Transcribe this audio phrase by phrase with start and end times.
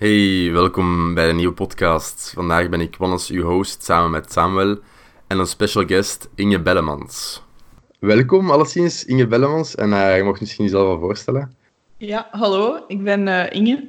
[0.00, 2.32] Hey, welkom bij de nieuwe podcast.
[2.34, 4.78] Vandaag ben ik Wannes, uw host, samen met Samuel
[5.26, 7.42] en een special guest, Inge Bellemans.
[7.98, 9.74] Welkom alleszins, Inge Bellemans.
[9.74, 11.54] En uh, je mag misschien jezelf wel voorstellen.
[11.96, 13.88] Ja, hallo, ik ben uh, Inge.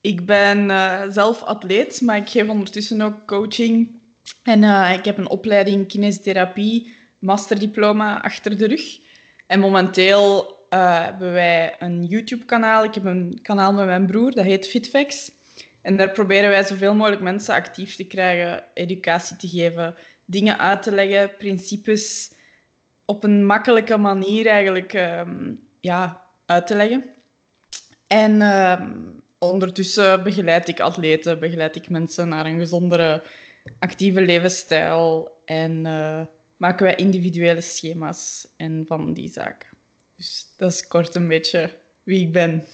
[0.00, 4.00] Ik ben uh, zelf atleet, maar ik geef ondertussen ook coaching.
[4.42, 4.62] En
[4.98, 8.98] ik heb een opleiding kinesiotherapie, masterdiploma achter de rug.
[9.46, 12.84] En momenteel hebben wij een YouTube-kanaal.
[12.84, 15.34] Ik heb een kanaal met mijn broer, dat heet Fitfex.
[15.86, 20.82] En daar proberen wij zoveel mogelijk mensen actief te krijgen, educatie te geven, dingen uit
[20.82, 22.32] te leggen, principes
[23.04, 27.04] op een makkelijke manier eigenlijk um, ja, uit te leggen.
[28.06, 33.22] En um, ondertussen begeleid ik atleten, begeleid ik mensen naar een gezondere,
[33.78, 36.22] actieve levensstijl en uh,
[36.56, 39.68] maken wij individuele schema's en van die zaken.
[40.16, 41.70] Dus dat is kort een beetje
[42.02, 42.64] wie ik ben.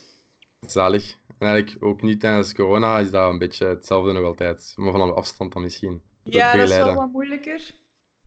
[0.66, 1.16] Zalig.
[1.42, 4.72] En eigenlijk ook niet tijdens corona is dat een beetje hetzelfde nog altijd.
[4.76, 6.02] Maar van een afstand dan misschien.
[6.22, 7.74] Ja, dat is wel wat moeilijker.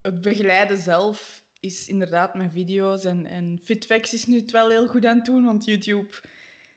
[0.02, 3.05] Het begeleiden zelf is inderdaad met video's.
[3.05, 6.13] En, en Fitvex is nu het wel heel goed aan het doen, want YouTube,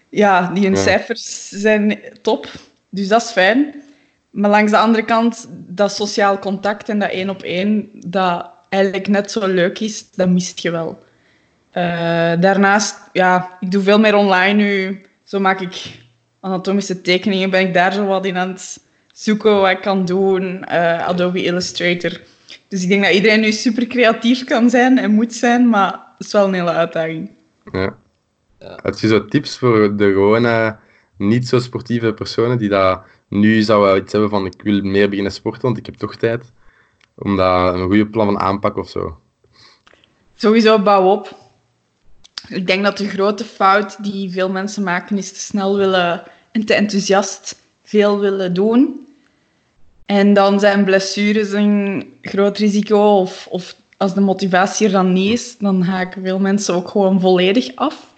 [0.08, 0.76] ja, die ja.
[0.76, 2.46] cijfers zijn top.
[2.88, 3.74] Dus dat is fijn.
[4.30, 9.08] Maar langs de andere kant, dat sociaal contact en dat één op één, dat eigenlijk
[9.08, 10.98] net zo leuk is, dat mist je wel.
[11.68, 11.84] Uh,
[12.40, 15.02] daarnaast, ja, ik doe veel meer online nu.
[15.24, 16.06] Zo maak ik
[16.40, 18.80] anatomische tekeningen, ben ik daar zo wat in aan het
[19.12, 20.42] zoeken wat ik kan doen.
[20.42, 22.20] Uh, Adobe Illustrator.
[22.68, 26.26] Dus ik denk dat iedereen nu super creatief kan zijn en moet zijn, maar het
[26.26, 27.30] is wel een hele uitdaging.
[27.72, 27.96] Ja.
[28.58, 28.78] ja.
[28.82, 30.76] Heb je zo tips voor de gewone,
[31.16, 35.32] niet zo sportieve personen die dat nu zouden iets hebben van ik wil meer beginnen
[35.32, 36.52] sporten, want ik heb toch tijd?
[37.14, 39.18] Om daar een goede plan van aanpak of zo?
[40.34, 41.36] Sowieso bouw op.
[42.48, 46.64] Ik denk dat de grote fout die veel mensen maken is te snel willen en
[46.64, 49.06] te enthousiast veel willen doen.
[50.06, 53.18] En dan zijn blessures een groot risico.
[53.18, 57.20] Of, of als de motivatie er dan niet is, dan haken veel mensen ook gewoon
[57.20, 58.14] volledig af.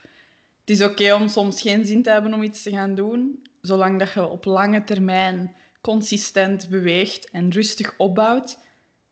[0.61, 3.99] Het is oké om soms geen zin te hebben om iets te gaan doen, zolang
[3.99, 8.59] dat je op lange termijn consistent beweegt en rustig opbouwt,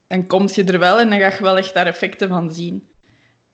[0.07, 2.88] dan kom je er wel en dan ga je wel echt daar effecten van zien.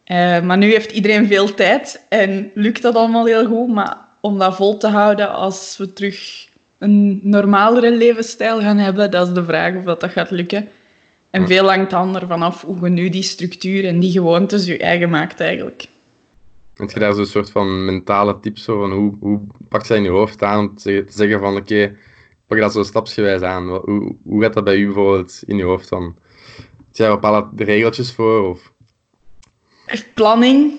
[0.06, 3.69] Uh, maar nu heeft iedereen veel tijd en lukt dat allemaal heel goed.
[3.69, 6.48] Maar om dat vol te houden als we terug
[6.78, 10.69] een normalere levensstijl gaan hebben, dat is de vraag of dat, dat gaat lukken.
[11.31, 14.78] En veel hangt dan ervan af hoe je nu die structuur en die gewoontes je
[14.78, 15.87] eigen maakt eigenlijk.
[16.75, 20.09] Heb je daar zo'n soort van mentale tips van hoe, hoe pak je in je
[20.09, 21.97] hoofd aan om te zeggen van oké, okay,
[22.47, 23.69] pak dat zo stapsgewijs aan.
[23.69, 26.16] Hoe, hoe gaat dat bij u bijvoorbeeld in je hoofd dan?
[26.92, 28.48] Heb bepaalde regeltjes voor?
[28.48, 28.72] Of?
[30.15, 30.72] Planning.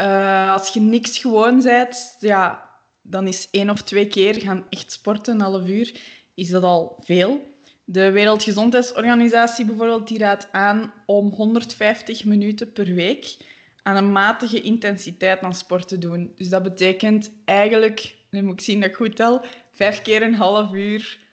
[0.00, 2.70] Uh, als je niks gewoon bent, ja,
[3.02, 6.00] dan is één of twee keer gaan echt sporten, een half uur,
[6.34, 7.54] is dat al veel.
[7.84, 13.36] De Wereldgezondheidsorganisatie bijvoorbeeld, die raadt aan om 150 minuten per week
[13.82, 16.32] aan een matige intensiteit aan sport te doen.
[16.36, 19.40] Dus dat betekent eigenlijk, nu moet ik zien dat ik goed tel,
[19.72, 21.24] vijf keer een half uur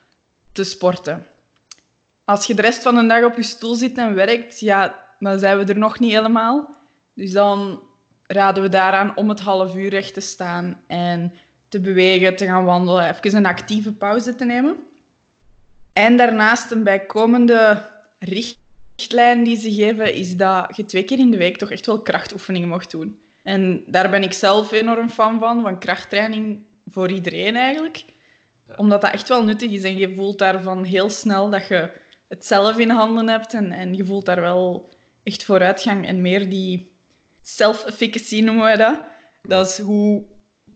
[0.52, 1.26] te sporten.
[2.26, 5.40] Als je de rest van de dag op je stoel zit en werkt, ja, dan
[5.40, 6.76] zijn we er nog niet helemaal.
[7.14, 7.82] Dus dan
[8.28, 11.34] raden we daaraan om het half uur recht te staan en
[11.68, 14.78] te bewegen, te gaan wandelen, even een actieve pauze te nemen.
[15.94, 17.90] En daarnaast een bijkomende
[18.20, 22.02] richtlijn die ze geven, is dat je twee keer in de week toch echt wel
[22.02, 23.22] krachtoefeningen mag doen.
[23.44, 28.06] En daar ben ik zelf enorm fan van, van krachttraining voor iedereen eigenlijk.
[28.76, 31.92] Omdat dat echt wel nuttig is en je voelt daarvan heel snel dat je
[32.28, 34.90] het zelf in handen hebt en, en je voelt daar wel
[35.24, 36.92] echt vooruitgang en meer die
[37.42, 39.00] self-efficacy noemen we dat.
[39.42, 40.24] Dat is hoe,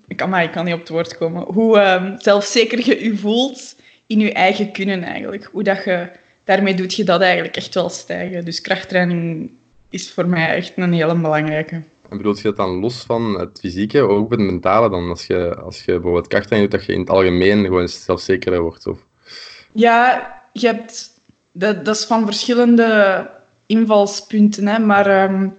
[0.07, 3.17] ik kan, maar ik kan niet op het woord komen, hoe um, zelfzeker je je
[3.17, 3.75] voelt
[4.07, 5.49] in je eigen kunnen eigenlijk.
[5.51, 6.09] Hoe dat je,
[6.43, 8.45] daarmee doet je dat eigenlijk echt wel stijgen.
[8.45, 9.51] Dus krachttraining
[9.89, 11.81] is voor mij echt een hele belangrijke.
[12.09, 15.09] En bedoelt je dat dan los van het fysieke, ook het mentale dan?
[15.09, 18.87] Als je, als je bijvoorbeeld krachttraining doet, dat je in het algemeen gewoon zelfzekerder wordt?
[18.87, 18.97] Of?
[19.71, 21.19] Ja, je hebt,
[21.51, 23.29] dat, dat is van verschillende
[23.67, 24.67] invalspunten.
[24.67, 25.55] Hè, maar um,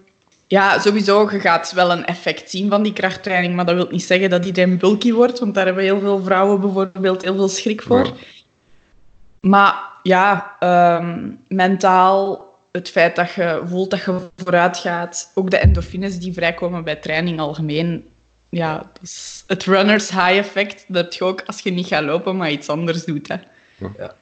[0.47, 3.55] ja, sowieso, je gaat wel een effect zien van die krachttraining.
[3.55, 5.39] Maar dat wil niet zeggen dat iedereen bulky wordt.
[5.39, 8.05] Want daar hebben heel veel vrouwen bijvoorbeeld heel veel schrik voor.
[8.05, 8.13] Ja.
[9.41, 10.57] Maar ja,
[11.01, 15.31] um, mentaal, het feit dat je voelt dat je vooruit gaat.
[15.35, 18.09] Ook de endorfines die vrijkomen bij training algemeen.
[18.51, 22.37] Ja, dus het runners high effect, dat heb je ook als je niet gaat lopen,
[22.37, 23.29] maar iets anders doet.
[23.29, 23.37] Hè.
[23.99, 24.15] Ja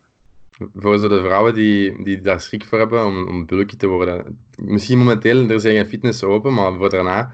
[0.74, 4.46] voor zo de vrouwen die, die daar schrik voor hebben om, om bulky te worden.
[4.56, 7.32] Misschien momenteel, er zijn geen fitness open, maar voor daarna.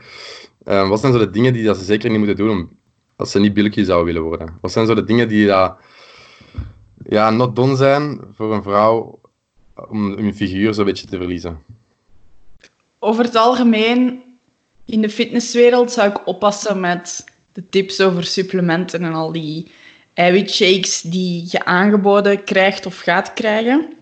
[0.65, 2.71] Uh, wat zijn zo de dingen die dat ze zeker niet moeten doen om
[3.17, 4.59] als ze niet bulky zou willen worden?
[4.61, 5.71] Wat zijn zo de dingen die uh,
[7.09, 9.21] ja, not done zijn voor een vrouw
[9.89, 11.59] om hun figuur zo'n beetje te verliezen?
[12.99, 14.23] Over het algemeen,
[14.85, 19.71] in de fitnesswereld zou ik oppassen met de tips over supplementen en al die
[20.15, 23.93] eiwitshakes die je aangeboden krijgt of gaat krijgen.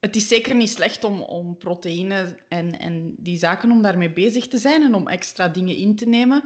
[0.00, 4.48] Het is zeker niet slecht om, om proteïne en, en die zaken om daarmee bezig
[4.48, 6.42] te zijn en om extra dingen in te nemen.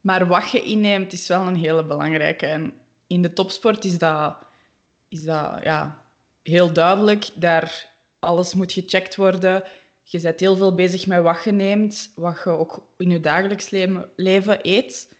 [0.00, 2.46] Maar wat je inneemt is wel een hele belangrijke.
[2.46, 2.72] En
[3.06, 4.36] in de topsport is dat,
[5.08, 6.04] is dat ja,
[6.42, 7.28] heel duidelijk.
[7.34, 7.88] Daar
[8.18, 9.62] alles moet gecheckt worden.
[10.02, 13.70] Je bent heel veel bezig met wat je neemt, wat je ook in je dagelijks
[14.16, 15.16] leven eet.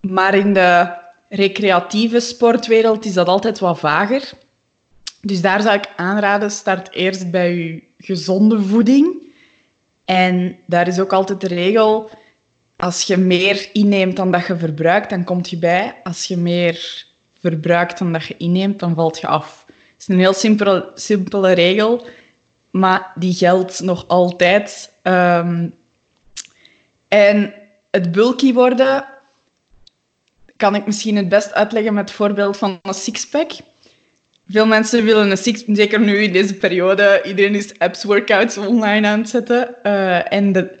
[0.00, 4.30] Maar in de recreatieve sportwereld is dat altijd wat vager.
[5.20, 9.24] Dus daar zou ik aanraden, start eerst bij je gezonde voeding.
[10.04, 12.10] En daar is ook altijd de regel,
[12.76, 15.96] als je meer inneemt dan dat je verbruikt, dan komt je bij.
[16.02, 17.06] Als je meer
[17.38, 19.64] verbruikt dan dat je inneemt, dan valt je af.
[19.66, 22.06] Het is een heel simpele, simpele regel,
[22.70, 24.92] maar die geldt nog altijd.
[25.02, 25.74] Um,
[27.08, 27.54] en
[27.90, 29.04] het bulky worden
[30.56, 33.50] kan ik misschien het best uitleggen met het voorbeeld van een sixpack.
[34.48, 37.22] Veel mensen willen een six, zeker nu in deze periode.
[37.24, 39.74] Iedereen is apps, workouts online aan het zetten.
[39.82, 40.78] Uh, en de,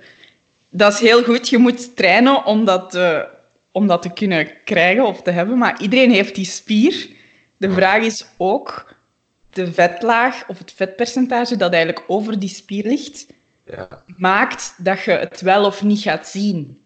[0.70, 1.48] dat is heel goed.
[1.48, 3.20] Je moet trainen om dat, uh,
[3.72, 5.58] om dat te kunnen krijgen of te hebben.
[5.58, 7.08] Maar iedereen heeft die spier.
[7.56, 8.94] De vraag is ook
[9.50, 13.26] de vetlaag of het vetpercentage dat eigenlijk over die spier ligt,
[13.66, 13.88] ja.
[14.16, 16.80] maakt dat je het wel of niet gaat zien.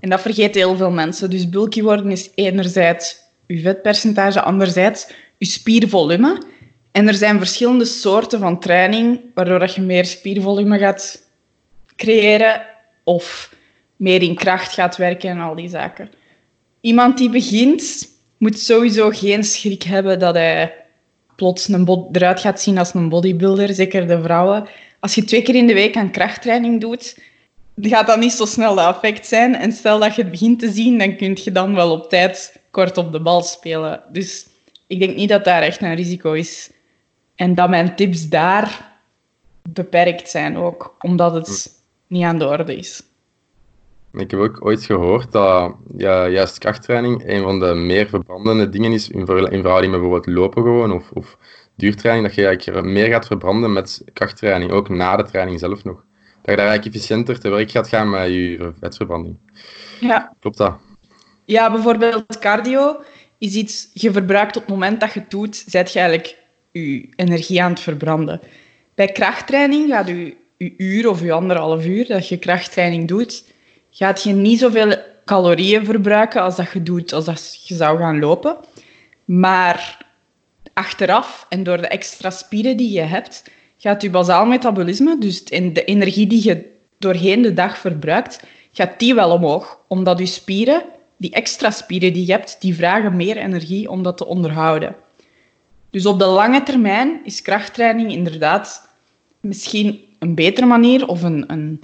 [0.00, 1.30] En dat vergeten heel veel mensen.
[1.30, 3.16] Dus bulky worden is enerzijds
[3.46, 5.08] je vetpercentage, anderzijds
[5.38, 6.42] je spiervolume.
[6.92, 11.28] En er zijn verschillende soorten van training waardoor dat je meer spiervolume gaat
[11.96, 12.66] creëren
[13.04, 13.54] of
[13.96, 16.10] meer in kracht gaat werken en al die zaken.
[16.80, 18.08] Iemand die begint,
[18.38, 20.74] moet sowieso geen schrik hebben dat hij
[21.36, 24.68] plots een eruit gaat zien als een bodybuilder, zeker de vrouwen.
[25.00, 27.18] Als je twee keer in de week aan krachttraining doet,
[27.80, 29.54] gaat dat niet zo snel de effect zijn.
[29.54, 32.60] En stel dat je het begint te zien, dan kun je dan wel op tijd
[32.70, 34.02] kort op de bal spelen.
[34.12, 34.46] Dus
[34.86, 36.70] ik denk niet dat daar echt een risico is.
[37.34, 38.92] En dat mijn tips daar
[39.68, 43.02] beperkt zijn ook, omdat het niet aan de orde is.
[44.12, 48.92] Ik heb ook ooit gehoord dat ja, juist krachttraining een van de meer verbrandende dingen
[48.92, 51.38] is in, in verhouding met bijvoorbeeld lopen gewoon of, of
[51.76, 56.04] duurtraining, dat je eigenlijk meer gaat verbranden met krachttraining, ook na de training zelf nog.
[56.44, 59.36] Dat je daar eigenlijk efficiënter te werk gaat gaan met je vetverbranding.
[60.00, 60.32] Ja.
[60.40, 60.76] Klopt dat?
[61.44, 63.00] Ja, bijvoorbeeld cardio
[63.38, 66.38] is iets je verbruikt op het moment dat je het doet, zet je eigenlijk
[66.72, 68.40] je energie aan het verbranden.
[68.94, 73.44] Bij krachttraining gaat je, je uur of je anderhalf uur dat je krachttraining doet,
[73.90, 78.18] gaat je niet zoveel calorieën verbruiken als dat je doet als dat je zou gaan
[78.18, 78.56] lopen.
[79.24, 80.06] Maar
[80.72, 83.44] achteraf en door de extra spieren die je hebt,
[83.84, 88.42] gaat je bazaal metabolisme, dus de energie die je doorheen de dag verbruikt,
[88.72, 89.78] gaat die wel omhoog.
[89.88, 90.82] Omdat je spieren,
[91.16, 94.96] die extra spieren die je hebt, die vragen meer energie om dat te onderhouden.
[95.90, 98.88] Dus op de lange termijn is krachttraining inderdaad
[99.40, 101.82] misschien een betere manier of een, een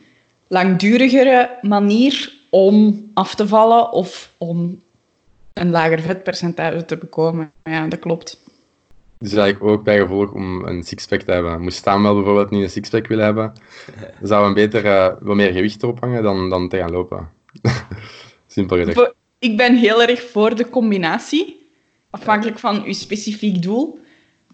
[0.49, 4.83] langdurigere manier om af te vallen of om
[5.53, 7.53] een lager vetpercentage te bekomen.
[7.65, 8.41] Ja, dat klopt.
[9.23, 11.61] Dus eigenlijk ook bijgevolg om een sixpack te hebben.
[11.61, 13.53] Moest wel bijvoorbeeld niet een sixpack willen hebben,
[14.19, 17.29] dan zou een beter uh, wat meer gewicht erop hangen dan, dan te gaan lopen.
[18.47, 19.15] Simpel gezegd.
[19.39, 21.71] Ik ben heel erg voor de combinatie,
[22.11, 23.99] afhankelijk van uw specifiek doel.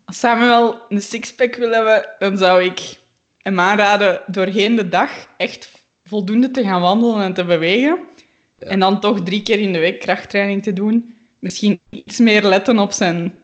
[0.05, 2.99] Als Samuel een sixpack wil hebben, dan zou ik
[3.39, 7.99] hem aanraden doorheen de dag echt voldoende te gaan wandelen en te bewegen.
[8.59, 11.17] En dan toch drie keer in de week krachttraining te doen.
[11.39, 13.35] Misschien iets meer letten op zijn,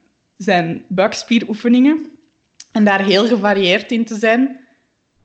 [0.42, 2.10] zijn buikspieroefeningen.
[2.72, 4.66] En daar heel gevarieerd in te zijn.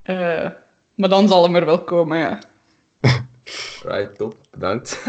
[0.06, 0.50] Uh,
[0.96, 2.40] maar dan zal hem er wel komen, ja.
[3.84, 4.36] Right, top.
[4.52, 5.06] Bedankt.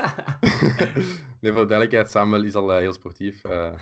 [1.41, 3.45] nee, voor de duidelijkheid, Samuel is al uh, heel sportief.
[3.45, 3.73] Uh.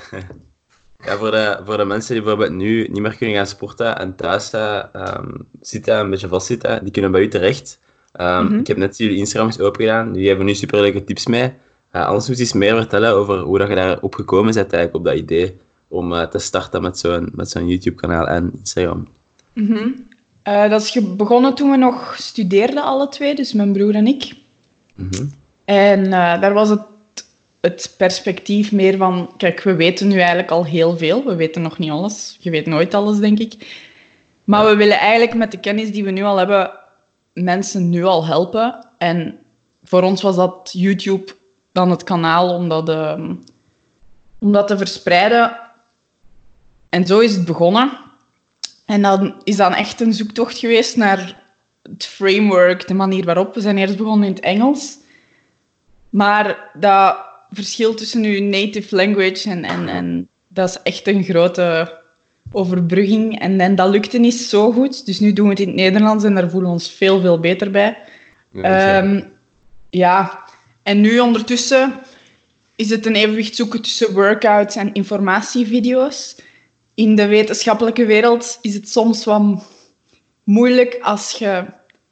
[1.04, 4.16] Ja, voor de, voor de mensen die bijvoorbeeld nu niet meer kunnen gaan sporten en
[4.16, 7.80] thuis um, zitten, een beetje vastzitten, die kunnen bij u terecht.
[8.21, 8.59] Um, mm -hmm.
[8.59, 10.09] Ik heb net jullie Instagrams open gedaan.
[10.12, 11.52] Jullie hebben nu super leuke tips mee.
[11.92, 14.95] Uh, anders moet je eens meer vertellen over hoe dat je daarop gekomen bent eigenlijk,
[14.95, 15.56] op dat idee
[15.88, 19.09] om uh, te starten met zo'n met zo'n YouTube-kanaal en Instagram.
[19.52, 20.07] Mm -hmm.
[20.49, 24.35] uh, dat is begonnen toen we nog studeerden, alle twee, dus mijn broer en ik.
[24.95, 25.33] Mm -hmm.
[25.64, 26.83] En daar was het,
[27.61, 31.25] het perspectief meer van, kijk, we weten nu eigenlijk al heel veel.
[31.25, 32.37] We weten nog niet alles.
[32.40, 33.85] Je weet nooit alles, denk ik.
[34.45, 34.71] Maar ja.
[34.71, 36.71] we willen eigenlijk met de kennis die we nu al hebben
[37.43, 38.87] mensen nu al helpen.
[38.99, 39.38] En
[39.85, 41.33] voor ons was dat YouTube
[41.73, 43.35] dan het kanaal om dat, ehm,
[44.38, 45.57] om dat te verspreiden.
[46.96, 47.98] En zo is het begonnen.
[48.86, 51.42] En dan is dan echt een zoektocht geweest naar
[51.82, 53.54] het framework, de manier waarop.
[53.54, 54.98] We zijn eerst begonnen in het Engels.
[56.10, 57.16] Maar dat
[57.50, 61.98] verschil tussen uw native language en, en, en dat is echt een grote
[62.52, 63.40] overbrugging.
[63.40, 65.06] En, en dat lukte niet zo goed.
[65.06, 67.40] Dus nu doen we het in het Nederlands en daar voelen we ons veel, veel
[67.40, 67.98] beter bij.
[68.52, 69.32] Ja, um,
[69.90, 70.44] ja.
[70.82, 71.94] en nu ondertussen
[72.76, 76.36] is het een evenwicht zoeken tussen workouts en informatievideo's.
[76.96, 79.42] In de wetenschappelijke wereld is het soms wat
[80.44, 81.64] moeilijk als je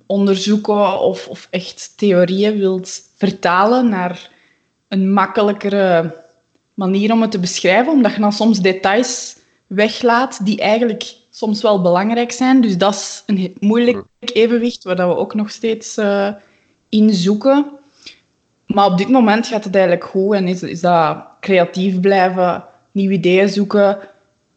[0.06, 4.30] onderzoeken of, of echt theorieën wilt vertalen naar
[4.88, 6.22] een makkelijkere
[6.74, 9.36] manier om het te beschrijven, omdat je dan soms details
[9.66, 12.60] weglaat die eigenlijk soms wel belangrijk zijn.
[12.60, 16.28] Dus dat is een moeilijk evenwicht waar we ook nog steeds uh,
[16.88, 17.66] in zoeken.
[18.66, 23.14] Maar op dit moment gaat het eigenlijk goed en is, is dat creatief blijven, nieuwe
[23.14, 23.98] ideeën zoeken,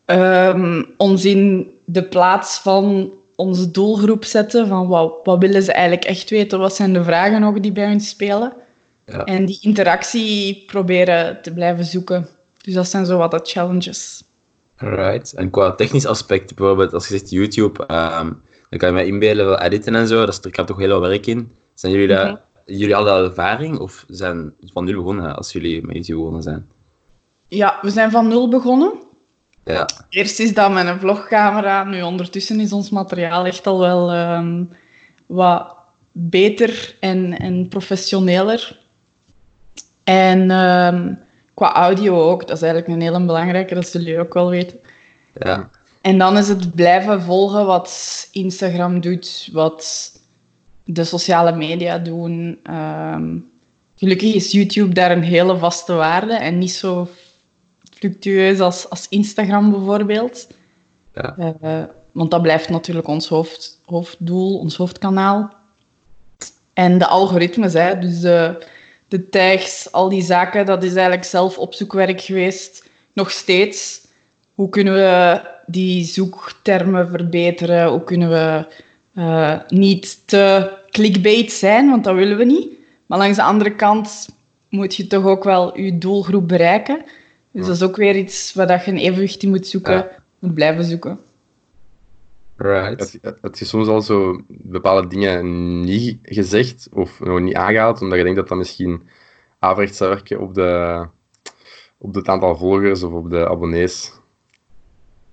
[0.08, 6.06] um, ons in de plaats van onze doelgroep zetten, van wat, wat willen ze eigenlijk
[6.06, 8.54] echt weten, wat zijn de vragen nog die bij hun spelen.
[9.06, 9.24] Ja.
[9.24, 12.28] En die interactie proberen te blijven zoeken.
[12.62, 14.24] Dus dat zijn zo wat de challenges.
[14.76, 15.34] Right.
[15.34, 19.46] En qua technisch aspect, bijvoorbeeld als je zegt YouTube, um, dan kan je met inbeelden
[19.46, 21.52] wel editen en zo, dat kan toch heel veel werk in.
[21.74, 25.86] Zijn jullie, dat, mm jullie al dat ervaring of zijn van nul begonnen als jullie
[25.86, 26.68] met YouTube begonnen zijn?
[27.48, 28.94] Ja, we zijn van nul begonnen.
[29.68, 29.90] Ja.
[30.10, 34.70] Eerst is dat met een vlogcamera, nu ondertussen is ons materiaal echt al wel um,
[35.26, 35.76] wat
[36.12, 38.80] beter en, en professioneler.
[40.04, 41.20] En um,
[41.54, 44.80] qua audio ook, dat is eigenlijk een hele belangrijke, dat zullen jullie ook wel weten.
[45.34, 45.70] Ja.
[46.02, 50.12] En dan is het blijven volgen wat Instagram doet, wat
[50.84, 52.60] de sociale media doen.
[52.70, 53.52] Um,
[53.96, 57.08] gelukkig is YouTube daar een hele vaste waarde en niet zo
[57.98, 60.48] fluctueus als, als Instagram bijvoorbeeld.
[61.14, 61.36] Ja.
[61.64, 65.54] Uh, want dat blijft natuurlijk ons hoofd, hoofddoel, ons hoofdkanaal.
[66.74, 68.68] En de algoritmes, hè, dus de,
[69.08, 72.90] de tags, al die zaken, dat is eigenlijk zelf opzoekwerk geweest.
[73.14, 74.08] Nog steeds.
[74.54, 77.90] Hoe kunnen we die zoektermen verbeteren?
[77.90, 78.66] Hoe kunnen we
[79.14, 82.70] uh, niet te clickbait zijn, want dat willen we niet.
[83.06, 84.28] Maar langs de andere kant
[84.70, 87.04] moet je toch ook wel je doelgroep bereiken.
[87.58, 90.10] Dus dat is ook weer iets waar je een evenwicht in moet zoeken, ja.
[90.40, 91.20] moet blijven zoeken.
[92.56, 93.20] Right.
[93.22, 98.24] Heb je soms al zo bepaalde dingen niet gezegd of nog niet aangehaald, omdat je
[98.24, 99.02] denkt dat dat misschien
[99.60, 101.06] averecht zou werken op, de,
[101.98, 104.12] op het aantal volgers of op de abonnees?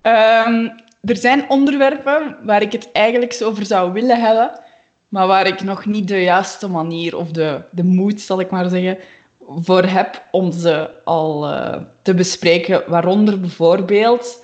[0.01, 4.59] Um, er zijn onderwerpen waar ik het eigenlijk over zou willen hebben,
[5.07, 8.69] maar waar ik nog niet de juiste manier of de, de moed, zal ik maar
[8.69, 8.97] zeggen,
[9.47, 12.83] voor heb om ze al uh, te bespreken.
[12.87, 14.43] Waaronder bijvoorbeeld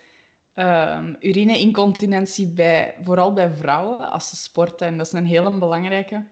[0.55, 4.87] um, urine-incontinentie, bij, vooral bij vrouwen als ze sporten.
[4.87, 6.25] En dat is een hele belangrijke,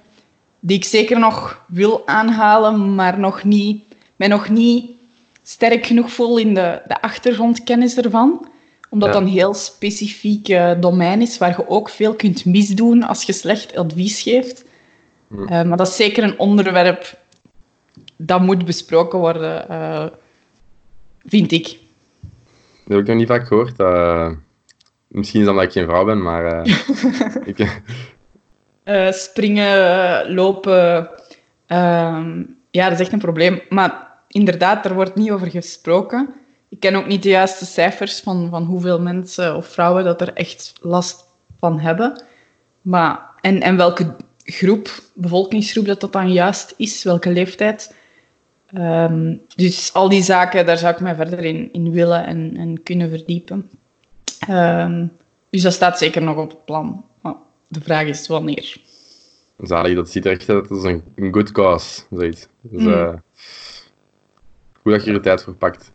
[0.59, 3.83] die ik zeker nog wil aanhalen, maar nog niet,
[4.15, 4.91] mij nog niet
[5.43, 8.47] sterk genoeg voel in de, de achtergrondkennis ervan
[8.89, 13.23] omdat dat een heel specifiek uh, domein is waar je ook veel kunt misdoen als
[13.23, 14.65] je slecht advies geeft.
[15.31, 17.17] Uh, maar dat is zeker een onderwerp
[18.21, 20.05] dat moet besproken worden, uh,
[21.25, 21.63] vind ik.
[21.63, 23.77] Dat heb ik nog niet vaak gehoord.
[25.07, 26.67] misschien is dat omdat ik geen vrouw ben, maar...
[27.53, 27.81] ik...
[29.13, 31.09] springen, lopen...
[31.65, 33.61] Ehm, ja, dat is echt een probleem.
[33.69, 36.33] Maar inderdaad, er wordt niet over gesproken
[36.69, 40.33] ik ken ook niet de juiste cijfers van, van hoeveel mensen of vrouwen dat er
[40.33, 41.25] echt last
[41.59, 42.23] van hebben.
[42.81, 47.95] Maar, en, en welke groep, bevolkingsgroep dat dat dan juist is, welke leeftijd.
[48.73, 52.83] Um, dus al die zaken, daar zou ik mij verder in, in willen en, en
[52.83, 53.69] kunnen verdiepen.
[54.49, 55.11] Um,
[55.49, 57.05] dus dat staat zeker nog op het plan.
[57.21, 57.35] Maar
[57.67, 58.81] de vraag is wanneer.
[59.57, 62.47] Zalig, dat ziet er echt uit als een, een good cause, zoiets.
[62.61, 62.87] Dus, mm.
[62.87, 63.13] uh,
[64.81, 65.91] goed dat je er tijd voor pakt.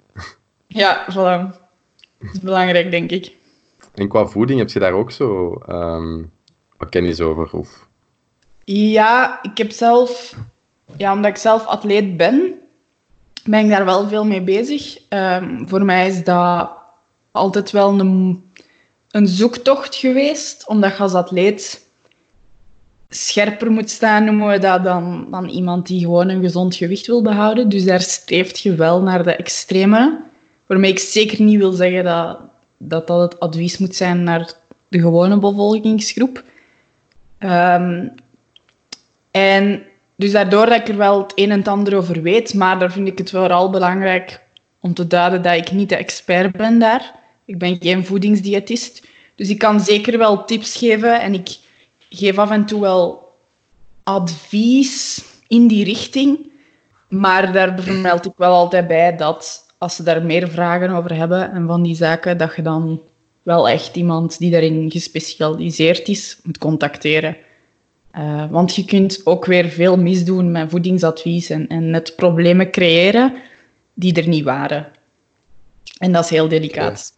[0.66, 1.56] Ja, voilà.
[2.18, 3.36] Dat is belangrijk, denk ik.
[3.94, 6.30] En qua voeding, heb je daar ook zo um,
[6.76, 7.50] wat kennis over?
[7.52, 7.88] Of?
[8.64, 10.36] Ja, ik heb zelf...
[10.96, 12.54] Ja, omdat ik zelf atleet ben,
[13.44, 14.98] ben ik daar wel veel mee bezig.
[15.08, 16.70] Um, voor mij is dat
[17.30, 18.44] altijd wel een,
[19.10, 21.86] een zoektocht geweest, omdat je als atleet
[23.08, 27.22] scherper moet staan, noemen we dat, dan, dan iemand die gewoon een gezond gewicht wil
[27.22, 27.68] behouden.
[27.68, 30.22] Dus daar streeft je wel naar de extreme.
[30.66, 32.38] Waarmee ik zeker niet wil zeggen dat
[32.78, 34.52] dat, dat het advies moet zijn naar
[34.88, 36.42] de gewone bevolkingsgroep.
[37.38, 38.14] Um,
[39.30, 39.82] en
[40.16, 43.08] dus daardoor dat ik er wel het een en ander over weet, maar daar vind
[43.08, 44.40] ik het vooral belangrijk
[44.80, 47.14] om te duiden dat ik niet de expert ben daar.
[47.44, 49.06] Ik ben geen voedingsdiëtist.
[49.34, 51.58] Dus ik kan zeker wel tips geven en ik
[52.08, 53.32] geef af en toe wel
[54.02, 56.50] advies in die richting.
[57.08, 61.52] Maar daar vermeld ik wel altijd bij dat als ze daar meer vragen over hebben
[61.52, 63.00] en van die zaken, dat je dan
[63.42, 67.36] wel echt iemand die daarin gespecialiseerd is moet contacteren.
[68.16, 73.34] Uh, want je kunt ook weer veel misdoen met voedingsadvies en, en net problemen creëren
[73.94, 74.90] die er niet waren.
[75.98, 77.12] En dat is heel delicaat.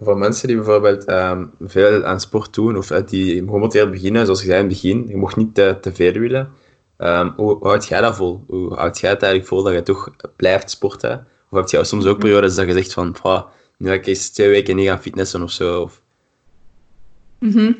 [0.00, 4.46] Voor mensen die bijvoorbeeld um, veel aan sport doen of die gemotiveerd beginnen, zoals je
[4.46, 6.50] zei in het begin, je mocht niet te, te veel willen.
[6.98, 8.44] Um, hoe, hoe houd jij dat vol?
[8.46, 11.26] Hoe houd jij het eigenlijk vol dat je toch blijft sporten?
[11.50, 13.16] Of heb je soms ook periodes dat je zegt van,
[13.76, 15.80] nu ga ik eens twee weken niet gaan fitnessen of zo?
[15.80, 16.02] Of...
[17.38, 17.76] Mm -hmm.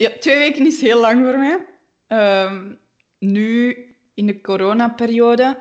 [0.00, 1.66] Ja, twee weken is heel lang voor mij.
[2.44, 2.78] Um,
[3.18, 3.76] nu,
[4.14, 5.58] in de coronaperiode,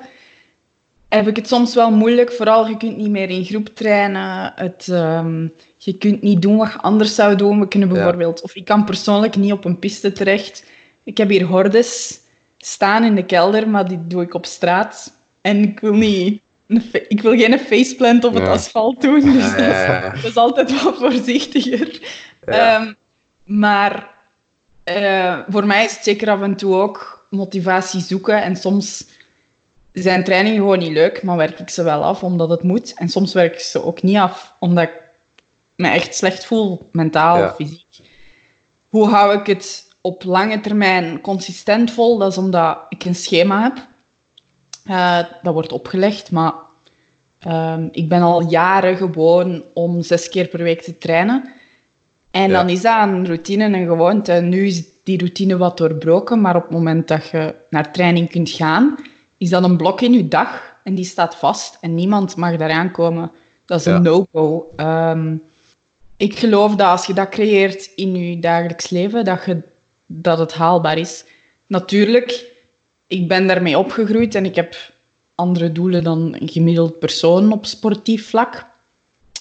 [1.10, 2.31] heb ik het soms wel moeilijk.
[2.31, 4.51] Vooral, je kunt niet meer in groep trainen.
[4.55, 7.60] Het, um, je kunt niet doen wat je anders zou doen.
[7.60, 8.41] We kunnen bijvoorbeeld...
[8.41, 10.65] Of ik kan persoonlijk niet op een piste terecht.
[11.03, 12.19] Ik heb hier hordes
[12.58, 15.13] staan in de kelder, maar die doe ik op straat.
[15.41, 16.41] En ik wil niet...
[17.08, 22.00] Ik wil geen faceplant op het asfalt doen, dus dat, is, altijd wat voorzichtiger.
[22.46, 22.96] Um,
[23.46, 24.17] maar
[24.89, 28.43] uh, voor mij is het zeker af en toe ook motivatie zoeken.
[28.43, 29.05] En soms
[29.93, 32.93] zijn trainingen gewoon niet leuk, maar werk ik ze wel af omdat het moet.
[32.93, 35.01] En soms werk ik ze ook niet af omdat ik
[35.75, 37.53] me echt slecht voel, mentaal, ja.
[37.53, 37.86] fysiek.
[38.89, 42.17] Hoe hou ik het op lange termijn consistent vol?
[42.17, 43.88] Dat is omdat ik een schema heb.
[44.86, 46.53] Uh, dat wordt opgelegd, maar
[47.48, 51.53] uh, ik ben al jaren gewoon om zes keer per week te trainen.
[52.31, 54.33] En dan is dat een routine en gewoonte.
[54.33, 58.50] Nu is die routine wat doorbroken, maar op het moment dat je naar training kunt
[58.50, 58.95] gaan,
[59.38, 62.91] is dat een blok in je dag en die staat vast en niemand mag daaraan
[62.91, 63.31] komen.
[63.65, 64.71] Dat is een no-go.
[64.75, 65.36] Ehm,
[66.17, 69.62] ik geloof dat als je dat creëert in je dagelijks leven, dat, je,
[70.06, 71.25] dat het haalbaar is.
[71.67, 72.51] Natuurlijk,
[73.08, 74.75] ik ben daarmee opgegroeid en ik heb
[75.36, 78.65] andere doelen dan een gemiddeld persoon op sportief vlak.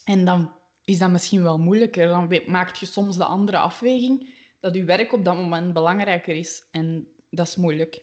[0.04, 0.52] En dan
[0.88, 2.08] is dat misschien wel moeilijker.
[2.08, 6.66] Dan maak je soms de andere afweging dat je werk op dat moment belangrijker is.
[6.70, 8.02] En dat is moeilijk.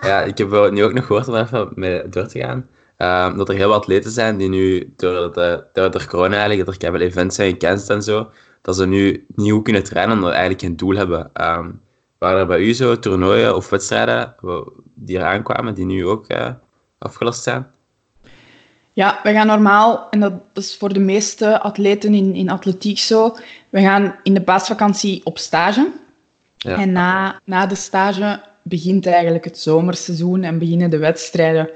[0.00, 2.68] Ja, ik heb nu ook nog gehoord om even mee door te gaan.
[2.98, 6.68] Uh, dat er heel wat atleten zijn die nu, door de, door de corona dat
[6.68, 8.30] er veel events zijn gecanceld en zo,
[8.62, 11.30] dat ze nu niet goed kunnen trainen ze eigenlijk geen doel hebben.
[11.40, 11.80] Um,
[12.18, 14.34] waren er bij u zo toernooien of wedstrijden
[14.94, 16.50] die eraan kwamen, die nu ook uh,
[16.98, 17.66] afgelast zijn?
[18.98, 23.36] Ja, we gaan normaal, en dat is voor de meeste atleten in, in atletiek zo,
[23.68, 25.90] we gaan in de paasvakantie op stage.
[26.56, 26.78] Ja.
[26.78, 31.70] En na, na de stage begint eigenlijk het zomerseizoen en beginnen de wedstrijden.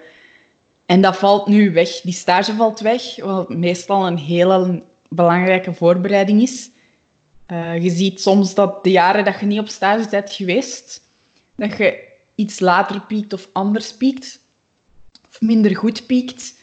[0.86, 2.00] En dat valt nu weg.
[2.00, 6.70] Die stage valt weg, wat meestal een hele belangrijke voorbereiding is.
[7.52, 11.02] Uh, je ziet soms dat de jaren dat je niet op stage bent geweest,
[11.54, 11.98] dat je
[12.34, 14.40] iets later piekt of anders piekt,
[15.28, 16.60] of minder goed piekt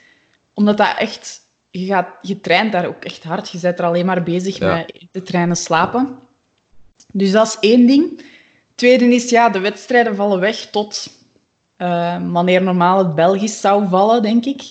[0.60, 1.48] omdat dat echt...
[1.72, 3.50] Je, gaat, je traint daar ook echt hard.
[3.50, 6.20] Je bent er alleen maar bezig met te trainen slapen.
[7.14, 8.26] Dus dat is één ding.
[8.76, 11.10] Tweede is, ja, de wedstrijden vallen weg tot
[11.78, 14.62] uh, wanneer normaal het Belgisch zou vallen, denk ik.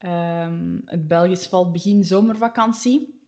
[0.00, 0.52] Uh,
[0.84, 3.20] het Belgisch valt begin zomervakantie.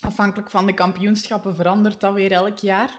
[0.00, 2.98] Afhankelijk van de kampioenschappen verandert dat weer elk jaar.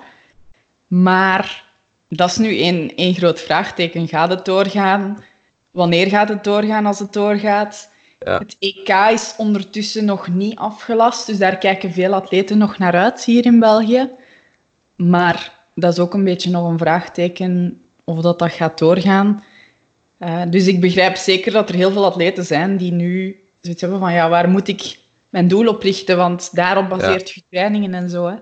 [0.88, 1.63] Maar
[2.10, 4.08] dat is nu één, één groot vraagteken.
[4.08, 5.23] Gaat het doorgaan?
[5.71, 7.93] Wanneer gaat het doorgaan als het doorgaat?
[8.32, 13.24] Het EK is ondertussen nog niet afgelast, dus daar kijken veel atleten nog naar uit
[13.24, 14.10] hier in België.
[14.96, 19.44] Maar dat is ook een beetje nog een vraagteken of dat, dat gaat doorgaan.
[20.20, 24.00] Uh, dus ik begrijp zeker dat er heel veel atleten zijn die nu zoiets hebben
[24.00, 26.18] van ja, waar moet ik mijn doel op richten?
[26.18, 28.28] Want daarop baseert je trainingen en zo.
[28.28, 28.36] Hè.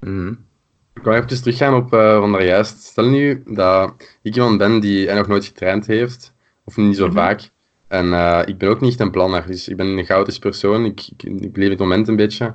[0.00, 0.48] Mm
[0.94, 2.64] Ik wil even teruggaan op uh, van.
[2.64, 3.92] Stel nu dat
[4.22, 6.32] ik iemand ben die nog nooit getraind heeft,
[6.64, 7.18] of niet zo mm -hmm.
[7.18, 7.50] vaak,
[7.90, 10.84] en uh, ik ben ook niet een planner, dus ik ben een chaotisch persoon.
[10.84, 12.54] Ik, ik, ik leef het moment een beetje.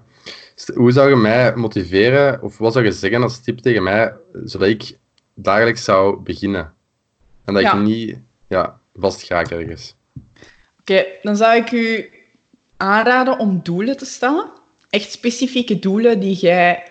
[0.73, 4.67] Hoe zou je mij motiveren, of wat zou je zeggen als tip tegen mij, zodat
[4.67, 4.97] ik
[5.33, 6.73] dagelijks zou beginnen?
[7.45, 7.73] En dat ja.
[7.73, 9.95] ik niet ja, vast ga ergens.
[10.79, 12.09] Oké, okay, dan zou ik u
[12.77, 14.49] aanraden om doelen te stellen.
[14.89, 16.83] Echt specifieke doelen die jij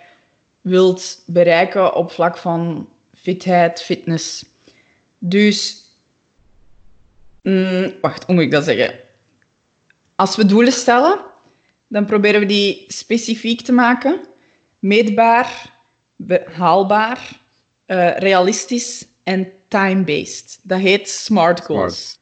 [0.61, 4.45] wilt bereiken op vlak van fitheid, fitness.
[5.19, 5.84] Dus
[7.45, 9.01] Mm, wacht, hoe moet ik dat zeggen?
[10.15, 11.19] Als we doelen stellen,
[11.89, 14.21] dan proberen we die specifiek te maken,
[14.79, 15.73] meetbaar,
[16.53, 17.41] haalbaar,
[17.87, 20.59] uh, realistisch en time-based.
[20.63, 22.11] Dat heet SMART goals.
[22.11, 22.19] Smart.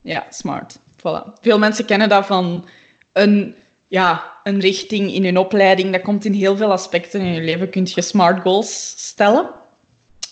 [0.00, 0.78] Ja, SMART.
[0.78, 1.40] Voilà.
[1.40, 2.64] Veel mensen kennen dat van
[3.12, 3.54] een,
[3.88, 5.92] ja, een richting in hun opleiding.
[5.92, 7.70] Dat komt in heel veel aspecten in je leven.
[7.70, 9.50] Kun je SMART goals stellen.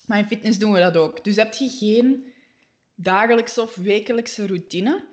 [0.06, 1.24] Maar in fitness doen we dat ook.
[1.24, 2.33] Dus heb je geen
[2.94, 5.06] dagelijkse of wekelijkse routine,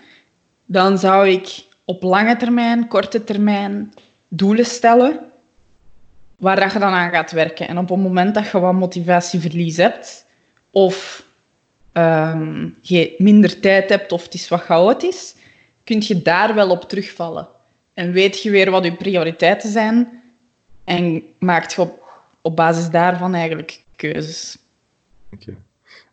[0.65, 3.93] dan zou ik op lange termijn, korte termijn
[4.27, 5.19] doelen stellen
[6.37, 7.67] waar dat je dan aan gaat werken.
[7.67, 10.25] En op het moment dat je wat motivatieverlies hebt,
[10.71, 11.25] of
[11.91, 15.35] ehm, je minder tijd hebt of het is wat chaotisch,
[15.83, 17.47] kun je daar wel op terugvallen.
[17.93, 20.21] En weet je weer wat je prioriteiten zijn
[20.83, 21.87] en maakt je
[22.41, 24.57] op, basis daarvan eigenlijk keuzes.
[25.33, 25.55] Oké.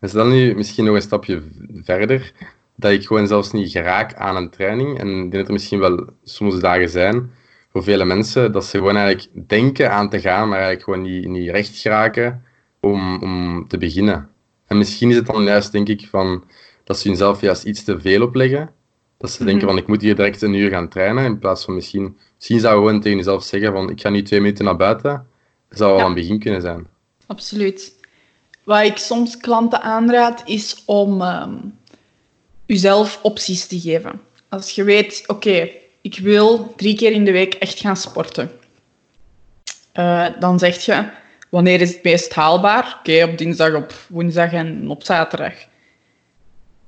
[0.01, 1.43] En dan nu misschien nog een stapje
[1.83, 2.33] verder,
[2.77, 4.99] dat ik gewoon zelfs niet geraak aan een training.
[4.99, 7.31] En ik denk dat er misschien wel soms dagen zijn
[7.73, 11.29] voor vele mensen dat ze gewoon eigenlijk denken aan te gaan, maar eigenlijk gewoon niet,
[11.29, 12.45] niet recht geraken
[12.81, 14.29] om, om te beginnen.
[14.67, 16.45] En misschien is het dan juist, denk ik, van,
[16.85, 18.71] dat ze hunzelf juist iets te veel opleggen.
[19.19, 19.75] Dat ze denken Mhm.
[19.75, 22.17] van, ik moet hier direct een uur gaan trainen, in plaats van misschien...
[22.37, 25.27] Misschien zou je gewoon tegen jezelf zeggen van, ik ga nu twee minuten naar buiten.
[25.69, 26.05] Dat zou al Ja.
[26.05, 26.87] een begin kunnen zijn.
[27.27, 27.97] Absoluut.
[28.69, 31.57] Wat ik soms klanten aanraad, is om ehm
[32.67, 34.21] jezelf opties te geven.
[34.49, 38.51] Als je weet, oké, ik wil drie keer in de week echt gaan sporten.
[39.93, 41.11] Eh, dan zeg je,
[41.51, 42.97] wanneer is het meest haalbaar?
[42.99, 45.55] Oké, op dinsdag, op woensdag en op zaterdag.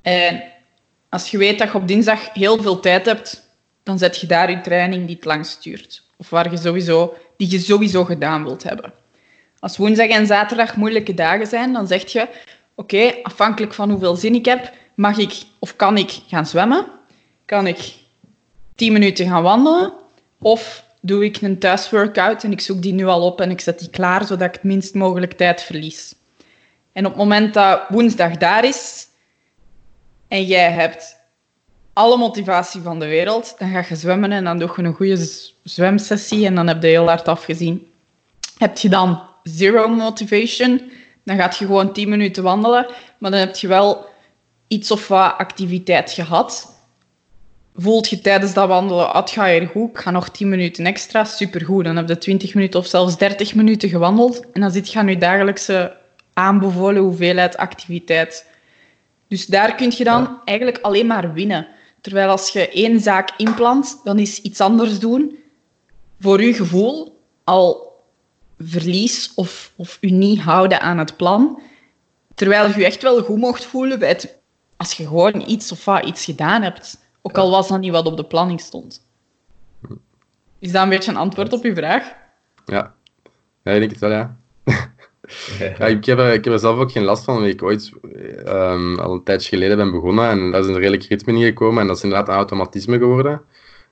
[0.01, 0.43] En
[1.09, 3.49] als je weet dat je op dinsdag heel veel tijd hebt,
[3.83, 6.03] dan zet je daar je training die het langst duurt.
[6.17, 8.93] Of waar je sowieso, die je sowieso gedaan wilt hebben.
[9.61, 12.27] Als woensdag en zaterdag moeilijke dagen zijn, dan zeg je:
[12.75, 16.85] Oké, afhankelijk van hoeveel zin ik heb, mag ik of kan ik gaan zwemmen?
[17.45, 17.93] Kan ik
[18.75, 19.93] 10 minuten gaan wandelen?
[20.39, 23.79] Of doe ik een thuisworkout en ik zoek die nu al op en ik zet
[23.79, 26.15] die klaar zodat ik het minst mogelijk tijd verlies?
[26.91, 29.07] En op het moment dat woensdag daar is
[30.27, 31.15] en jij hebt
[31.93, 35.29] alle motivatie van de wereld, dan ga je zwemmen en dan doe je een goede
[35.63, 37.87] zwemsessie en dan heb je heel hard afgezien.
[38.57, 40.91] Heb je dan zero motivation,
[41.23, 42.85] dan gaat je gewoon 10 minuten wandelen,
[43.17, 44.05] maar dan heb je wel
[44.67, 46.79] iets of wat activiteit gehad.
[47.75, 50.85] Voelt je tijdens dat wandelen, ah, het gaat hier goed, ik ga nog 10 minuten
[50.85, 51.83] extra, supergoed.
[51.83, 55.07] Dan heb je 20 minuten of zelfs 30 minuten gewandeld en dan zit je aan
[55.07, 55.97] je dagelijkse
[56.33, 58.45] aanbevolen hoeveelheid activiteit.
[59.27, 61.67] Dus daar kun je dan eigenlijk alleen maar winnen.
[62.01, 65.37] Terwijl als je één zaak inplant, dan is iets anders doen
[66.19, 67.90] voor je gevoel al
[68.63, 71.61] verlies of, of u niet houden aan het plan.
[72.35, 74.37] Terwijl je je echt wel goed mocht voelen bij het,
[74.77, 76.97] als je gewoon iets of wat iets gedaan hebt.
[77.21, 79.05] Ook al was dat niet wat op de planning stond.
[80.59, 82.13] Is dat een beetje een antwoord op uw vraag?
[82.65, 82.93] Ja,
[83.63, 84.37] ja ik denk het wel, ja.
[85.59, 87.91] Ja, ik, heb er, ik heb er zelf ook geen last van, omdat ik ooit
[88.45, 91.81] ehm, al een tijdje geleden ben begonnen en daar is een redelijk ritme in gekomen
[91.81, 93.41] en dat is inderdaad een automatisme geworden,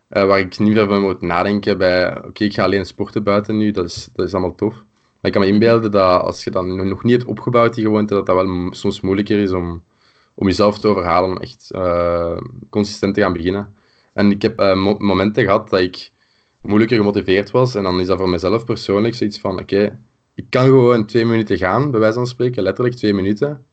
[0.09, 3.57] eh, waar ik niet meer van moet nadenken bij, oké, ik ga alleen sporten buiten
[3.57, 4.73] nu, dat is, dat is allemaal tof.
[4.73, 8.13] Maar ik kan me inbeelden dat als je dan nog niet hebt opgebouwd, die gewoonte,
[8.13, 9.83] dat dat wel soms moeilijker is om,
[10.33, 12.37] om jezelf te overhalen om echt eh,
[12.69, 13.75] consistent te gaan beginnen.
[14.13, 16.11] En ik heb eh, mo- momenten gehad dat ik
[16.61, 19.99] moeilijker gemotiveerd was en dan is dat voor mezelf persoonlijk zoiets van, oké,
[20.35, 23.65] ik kan gewoon twee minuten gaan, bij wijze van spreken, letterlijk twee minuten.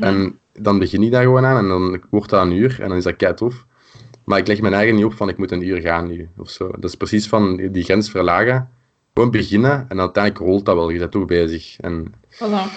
[0.00, 2.96] En dan begin ik daar gewoon aan en dan wordt dat een uur en dan
[2.96, 3.66] is dat kei tof.
[4.24, 6.50] Maar ik leg mijn eigen niet op van ik moet een uur gaan nu of
[6.50, 6.70] zo.
[6.70, 8.70] Dat is precies van die grens verlagen.
[9.14, 10.90] Gewoon beginnen en uiteindelijk rolt dat wel.
[10.90, 11.76] Je bent toch bezig.
[11.80, 12.72] En Voilà.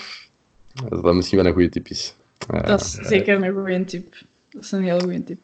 [0.89, 2.15] dat is misschien wel een goede tip is.
[2.49, 4.15] Eh, Dat is zeker een goede tip.
[4.49, 5.37] Dat is een heel goede tip.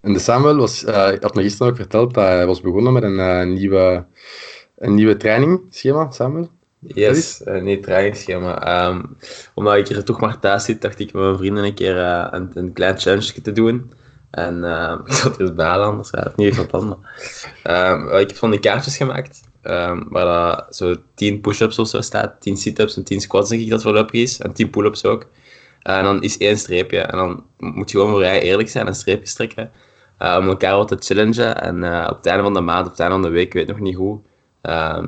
[0.00, 3.02] En de Samuel was, eh, had me gisteren ook verteld dat hij was begonnen met
[3.02, 4.04] een, eh, nieuwe,
[4.78, 6.50] een nieuwe trainingsschema, Samuel.
[6.80, 8.62] Yes, uh, nee, trainingsschema.
[8.64, 9.02] Ehm,
[9.54, 12.26] omdat ik hier toch maar thuis zit, dacht ik met mijn vrienden een keer eh,
[12.30, 13.92] een, een klein challenge te doen.
[14.30, 16.88] En ehm, ik zat er eens bij anders, ja, het niet echt plan.
[16.88, 17.12] Maar,
[17.62, 22.00] ehm, ik heb van die kaartjes gemaakt, ehm, waar dat zo 10 push-ups of zo
[22.00, 25.26] staat, 10 sit-ups en 10 squats denk ik dat voorlopig is, en 10 pull-ups ook.
[25.82, 28.94] en dan is één streepje, en dan moet je gewoon voor jij eerlijk zijn en
[28.94, 29.70] streepjes trekken.
[30.18, 31.60] eh, om elkaar wat te challengen.
[31.62, 33.52] En eh, op het einde van de maand, op het einde van de week, ik
[33.52, 34.20] weet nog niet hoe,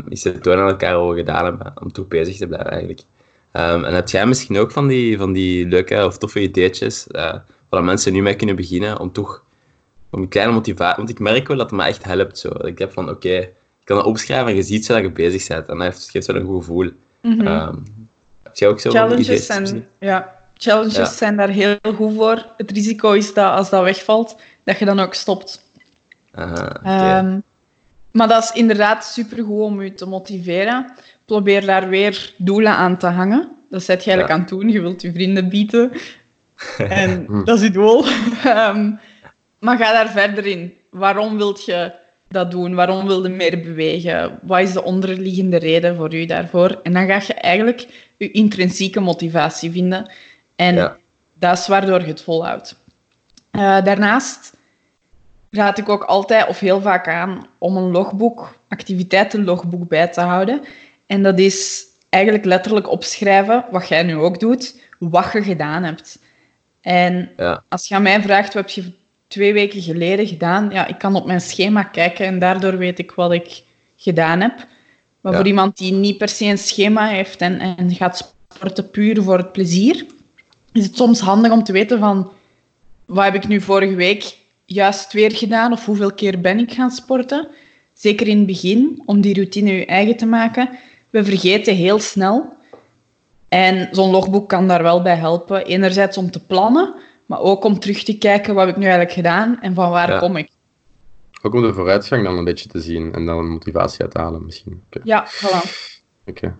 [0.08, 3.00] is het tonen aan elkaar wat gedaan hebben, om toch bezig te blijven eigenlijk.
[3.52, 7.34] En heb jij misschien ook van die, van die leuke of toffe ideetjes, uh,
[7.70, 9.44] waar mensen nu mee kunnen beginnen, om toch
[10.10, 12.38] om een kleine motivatie, want ik merk wel dat het me echt helpt.
[12.38, 12.48] Zo.
[12.48, 13.52] Dat Ik heb van, oké, ik
[13.84, 15.68] kan dat opschrijven en je ziet zo dat je bezig bent.
[15.68, 16.90] En dat heeft, geeft wel een goed gevoel.
[17.22, 17.46] Mhm.
[17.46, 17.76] Ehm,
[18.42, 21.04] heb jij ook zo Challenges, zijn, ja, challenges Ja.
[21.04, 22.46] zijn daar heel goed voor.
[22.56, 25.68] Het risico is dat als dat wegvalt, dat je dan ook stopt.
[26.32, 26.80] Aha.
[26.82, 27.38] Ehm,
[28.12, 30.92] maar dat is inderdaad supergoed om je te motiveren.
[31.24, 33.48] Probeer daar weer doelen aan te hangen.
[33.70, 34.34] Dat zet je eigenlijk Ja.
[34.34, 34.68] aan het doen.
[34.72, 35.92] Je wilt je vrienden bieden.
[37.02, 37.44] En Hm.
[37.44, 38.04] dat is het doel.
[38.44, 38.90] Ehm,
[39.58, 40.74] maar ga daar verder in.
[40.90, 41.92] Waarom wilt je
[42.28, 42.74] dat doen?
[42.74, 44.38] Waarom wil je meer bewegen?
[44.42, 46.80] Wat is de onderliggende reden voor u daarvoor?
[46.82, 50.10] En dan ga je eigenlijk je intrinsieke motivatie vinden.
[50.56, 50.96] En Ja.
[51.34, 52.76] dat is waardoor je het volhoudt.
[53.50, 54.56] Eh, daarnaast
[55.50, 60.60] raad ik ook altijd of heel vaak aan om een logboek, activiteitenlogboek bij te houden.
[61.06, 66.18] En dat is eigenlijk letterlijk opschrijven, wat jij nu ook doet, wat je gedaan hebt.
[66.80, 67.62] En Ja.
[67.68, 68.92] als je aan mij vraagt, wat heb je
[69.26, 70.70] twee weken geleden gedaan?
[70.72, 73.62] Ja, ik kan op mijn schema kijken en daardoor weet ik wat ik
[73.96, 74.66] gedaan heb.
[75.20, 75.38] Maar Ja.
[75.38, 79.36] voor iemand die niet per se een schema heeft en, en gaat sporten puur voor
[79.36, 80.06] het plezier,
[80.72, 82.32] is het soms handig om te weten van,
[83.04, 86.90] wat heb ik nu vorige week juist weer gedaan of hoeveel keer ben ik gaan
[86.90, 87.48] sporten?
[87.94, 90.68] Zeker in het begin, om die routine je eigen te maken.
[91.10, 92.52] We vergeten heel snel.
[93.50, 95.64] En zo'n logboek kan daar wel bij helpen.
[95.64, 96.94] Enerzijds om te plannen,
[97.26, 100.10] maar ook om terug te kijken wat heb ik nu eigenlijk gedaan en van waar
[100.10, 100.18] Ja.
[100.18, 100.50] kom ik.
[101.42, 104.44] Ook om de vooruitgang dan een beetje te zien en dan motivatie uit te halen
[104.44, 104.82] misschien.
[105.04, 105.88] Ja, voilà.
[106.26, 106.56] Oké.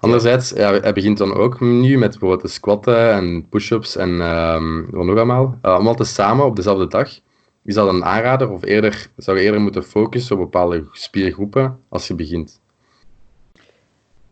[0.00, 4.84] Anderzijds, ja, hij begint dan ook nu met bijvoorbeeld de squatten en push-ups en ehm
[4.90, 5.58] wat nog allemaal.
[5.62, 7.10] Eh, allemaal tezamen op dezelfde dag.
[7.64, 12.06] Is dat een aanrader of eerder, zou je eerder moeten focussen op bepaalde spiergroepen als
[12.08, 12.60] je begint?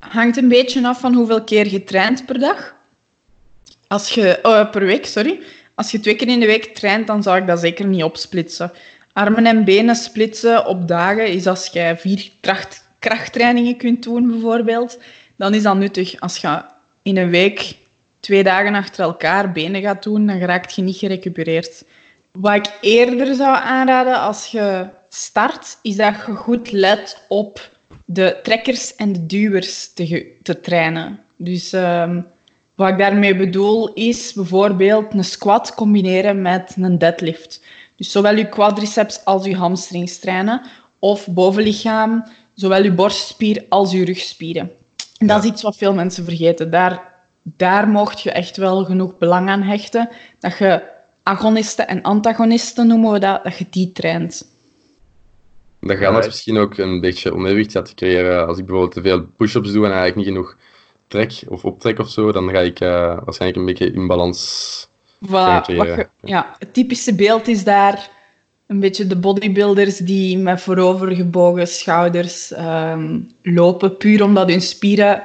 [0.09, 2.75] Hangt een beetje af van hoeveel keer je traint per dag.
[3.87, 5.41] Als je, oh, per week, sorry.
[5.75, 8.73] Als je twee keer in de week traint, dan zou ik dat zeker niet opsplitsen.
[9.13, 14.99] Armen en benen splitsen op dagen is als je vier kracht, krachttrainingen kunt doen, bijvoorbeeld.
[15.37, 16.21] Dan is dat nuttig.
[16.21, 16.63] Als je
[17.03, 17.77] in een week
[18.21, 21.85] twee dagen achter elkaar benen gaat doen, dan raakt je niet gerecupereerd.
[22.33, 27.73] Wat ik eerder zou aanraden als je start, is dat je goed let op
[28.05, 31.21] de trekkers en de duwers te, te trainen.
[31.37, 32.21] Dus ehm,
[32.75, 37.63] wat ik daarmee bedoel is bijvoorbeeld een squat combineren met een deadlift.
[37.97, 40.63] Dus zowel je quadriceps als je hamstrings trainen.
[40.99, 44.71] Of bovenlichaam, zowel je borstspier als je rugspieren.
[45.19, 46.71] En dat is iets wat veel mensen vergeten.
[46.71, 50.09] Daar, daar mocht je echt wel genoeg belang aan hechten.
[50.39, 50.83] Dat je
[51.23, 54.54] agonisten en antagonisten noemen we dat, dat je die traint.
[55.87, 56.31] Dat anders Ja.
[56.31, 58.47] misschien ook een beetje onevenwicht gaat creëren.
[58.47, 60.57] Als ik bijvoorbeeld te veel push-ups doe en eigenlijk niet genoeg
[61.07, 64.89] trek of optrek of zo, dan ga ik eh, waarschijnlijk een beetje in balans.
[65.27, 65.61] Voilà,
[66.21, 68.11] ja, het typische beeld is daar
[68.67, 75.23] een beetje de bodybuilders die met voorovergebogen schouders ehm, lopen, puur omdat hun spieren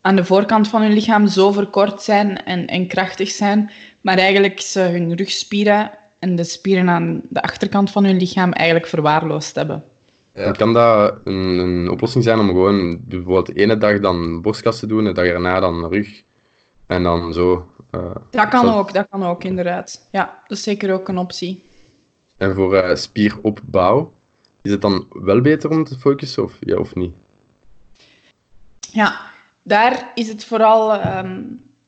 [0.00, 4.60] aan de voorkant van hun lichaam zo verkort zijn en, en krachtig zijn, maar eigenlijk
[4.60, 5.90] ze hun rugspieren
[6.24, 9.84] en de spieren aan de achterkant van hun lichaam eigenlijk verwaarloosd hebben.
[10.34, 10.50] Ja.
[10.50, 14.86] Kan dat een, een oplossing zijn om gewoon bijvoorbeeld de ene dag dan borstkas te
[14.86, 16.22] doen, de dag erna dan rug.
[16.86, 17.68] En dan zo.
[17.90, 20.08] eh, Dat kan zo- ook, dat kan ook inderdaad.
[20.12, 21.62] Ja, dat is zeker ook een optie.
[22.36, 24.12] En voor eh, spieropbouw,
[24.62, 27.14] is het dan wel beter om te focussen of, ja, of niet?
[28.92, 29.20] Ja,
[29.62, 31.42] daar is het vooral ehm,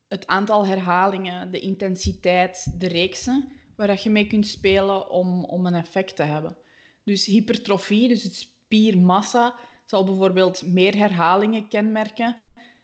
[0.09, 5.67] het aantal herhalingen, de intensiteit, de reeksen, waar dat je mee kunt spelen om, om
[5.67, 6.57] een effect te hebben.
[7.05, 12.43] Dus hypertrofie, dus het spiermassa, zal bijvoorbeeld meer herhalingen kenmerken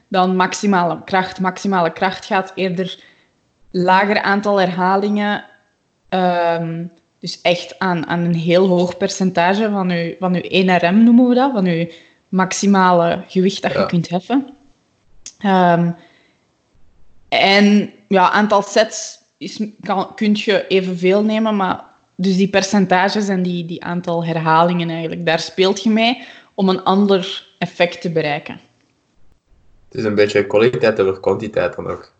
[0.08, 1.40] dan maximale kracht.
[1.40, 3.04] Maximale kracht gaat eerder
[3.70, 5.44] lager aantal herhalingen,
[6.08, 6.84] ehm,
[7.18, 11.34] dus echt aan, aan een heel hoog percentage van je, van uw NRM noemen we
[11.34, 11.94] dat, van je
[12.28, 14.48] maximale gewicht dat je kunt heffen.
[15.38, 15.90] Ehm,
[17.28, 21.84] en ja, aantal sets is, kan, kun je evenveel nemen, maar
[22.16, 26.24] dus die percentages en die, die aantal herhalingen eigenlijk, daar speelt je mee
[26.54, 28.60] om een ander effect te bereiken.
[29.88, 32.12] Het is een beetje kwaliteit over kwantiteit dan ook.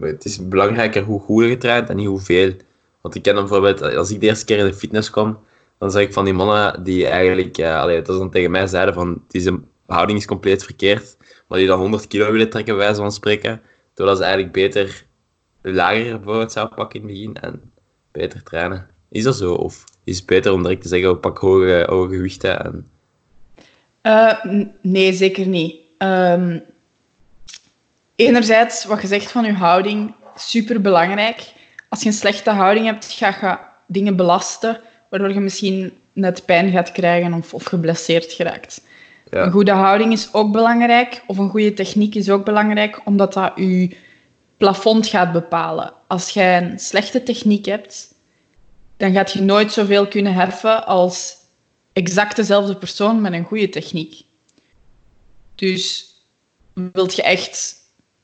[0.00, 2.52] Het is belangrijker hoe goed je traint en niet hoeveel.
[3.00, 5.38] Want ik ken dan bijvoorbeeld, als ik de eerste keer in de fitness kom,
[5.78, 8.94] dan zag ik van die mannen die eigenlijk, eh, dat is dan tegen mij zeiden
[8.94, 11.16] van, deze houding is compleet verkeerd,
[11.48, 13.60] maar die dan 100 kilo willen trekken, bij wijze van spreken,
[13.94, 15.06] terwijl ze eigenlijk beter
[15.62, 17.72] lager bijvoorbeeld zou pakken in het begin en
[18.10, 18.88] beter trainen.
[19.08, 19.54] Is dat zo?
[19.54, 22.86] Of is het beter om direct te zeggen, we pak hoge, hoge gewichten en...
[24.00, 24.44] Eh,
[24.82, 25.76] nee, zeker niet.
[25.98, 26.58] Ehm,
[28.14, 31.52] enerzijds, wat je zegt van je houding, super belangrijk.
[31.88, 36.70] Als je een slechte houding hebt, ga je dingen belasten, waardoor je misschien net pijn
[36.70, 38.82] gaat krijgen of, of geblesseerd geraakt.
[39.30, 39.44] Ja.
[39.44, 43.52] Een goede houding is ook belangrijk, of een goede techniek is ook belangrijk, omdat dat
[43.56, 43.96] je
[44.62, 45.92] plafond gaat bepalen.
[46.08, 48.14] Als jij een slechte techniek hebt,
[48.96, 51.36] dan gaat je nooit zoveel kunnen heffen als
[51.92, 54.22] exact dezelfde persoon met een goede techniek.
[55.54, 56.14] Dus
[56.92, 57.76] wilt je echt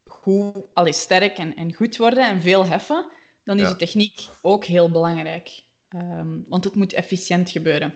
[0.04, 3.10] goed, allee, sterk en, en goed worden en veel heffen,
[3.44, 3.68] dan is Ja.
[3.68, 5.62] de techniek ook heel belangrijk.
[5.88, 7.94] Ehm, want het moet efficiënt gebeuren.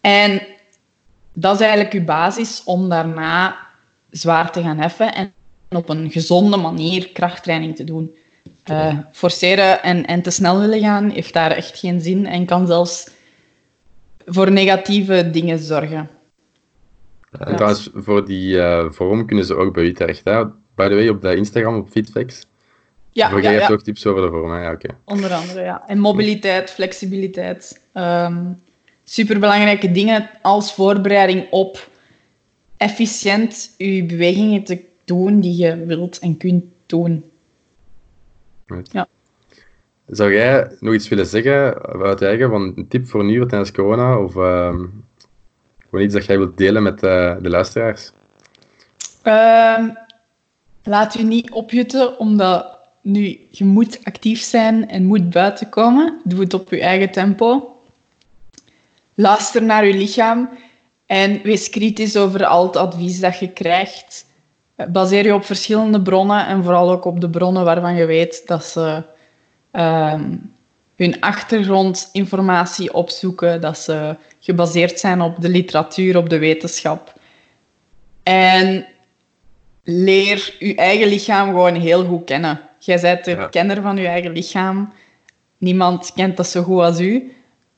[0.00, 0.42] En
[1.32, 3.56] dat is eigenlijk uw basis om daarna
[4.10, 5.32] zwaar te gaan heffen en
[5.76, 8.14] op een gezonde manier krachttraining te doen.
[8.62, 12.66] Eh, forceren en, en te snel willen gaan heeft daar echt geen zin en kan
[12.66, 13.10] zelfs
[14.26, 16.10] voor negatieve dingen zorgen.
[17.30, 20.24] En trouwens, voor die eh, vorm kunnen ze ook bij u terecht.
[20.24, 20.44] Hè?
[20.74, 22.46] By the way, op de Instagram, op Fitflex.
[23.10, 23.74] Ja, Voor ja, jij hebt ja.
[23.74, 24.62] ook tips over de vorm, hè?
[24.62, 24.88] Ja, oké.
[25.04, 25.62] onder andere.
[25.62, 25.82] Ja.
[25.86, 27.80] En mobiliteit, flexibiliteit.
[27.92, 28.36] Ehm
[29.04, 31.88] superbelangrijke dingen als voorbereiding op
[32.76, 37.24] efficiënt je bewegingen te doen die je wilt en kunt doen.
[38.66, 38.92] Right.
[38.92, 39.08] Ja.
[40.06, 44.18] Zou jij nog iets willen zeggen uit eigen, van een tip voor nu tijdens corona?
[44.18, 44.86] Of ehm,
[45.80, 48.12] gewoon iets dat jij wilt delen met eh, de luisteraars?
[49.22, 49.88] Ehm,
[50.82, 56.20] laat u niet opjutten, omdat nu je moet actief zijn en moet buiten komen.
[56.24, 57.76] Doe het op je eigen tempo.
[59.14, 60.48] Luister naar je lichaam
[61.06, 64.26] en wees kritisch over al het advies dat je krijgt.
[64.88, 68.64] Baseer je op verschillende bronnen en vooral ook op de bronnen waarvan je weet dat
[68.64, 69.02] ze
[69.70, 70.36] ehm,
[70.96, 77.12] hun achtergrondinformatie opzoeken, dat ze gebaseerd zijn op de literatuur, op de wetenschap.
[78.22, 78.86] En
[79.84, 82.60] leer je eigen lichaam gewoon heel goed kennen.
[82.78, 83.46] Jij bent de Ja.
[83.46, 84.92] kenner van je eigen lichaam.
[85.58, 87.32] Niemand kent dat zo goed als u.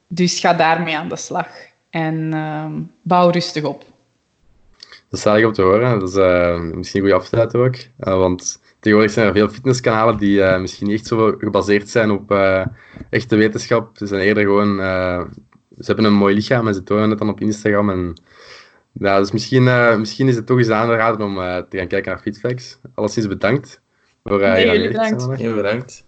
[0.09, 1.49] Dus ga daarmee aan de slag.
[1.91, 3.85] En ehm, bouw rustig op.
[5.15, 5.99] Dat is zalig om te horen.
[6.01, 7.75] Dat is eh, misschien een goede afsluiter ook.
[7.99, 12.11] Eh, want tegenwoordig zijn er veel fitnesskanalen die eh, misschien niet echt zo gebaseerd zijn
[12.11, 12.67] op eh,
[13.11, 13.97] echte wetenschap.
[13.97, 14.81] Ze zijn eerder gewoon...
[14.81, 15.25] eh,
[15.79, 17.91] ze hebben een mooi lichaam en ze tonen het dan op Instagram.
[17.91, 18.23] En,
[18.93, 21.79] ja, dus misschien, eh, misschien is het toch eens aan te raden om eh, te
[21.79, 22.79] gaan kijken naar Fitflex.
[22.95, 23.81] Alleszins bedankt
[24.25, 25.41] voor eh, Nee, je jullie aanwezigheid bedankt.
[25.41, 26.05] Heel bedankt.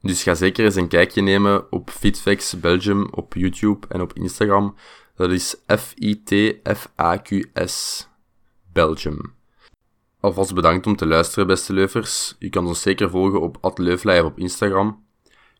[0.00, 4.74] Dus ga zeker eens een kijkje nemen op Fitflex Belgium op YouTube en op Instagram.
[5.16, 6.90] Dat is F-I-T-F-A-Q-S
[8.72, 9.34] Belgium.
[10.20, 12.36] Alvast bedankt om te luisteren, beste leufers.
[12.38, 15.04] U kan ons zeker volgen op @leufleier op Instagram.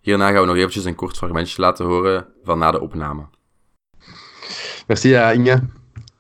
[0.01, 3.23] Hierna gaan we nog eventjes een kort fragmentje laten horen van na de opname.
[4.87, 5.63] Merci Inge.